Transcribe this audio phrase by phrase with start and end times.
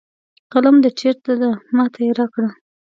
[0.53, 2.49] قلم د چېرته ده ما ته یې راکړه